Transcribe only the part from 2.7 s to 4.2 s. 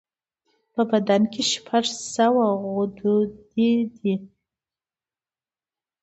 غدودي دي.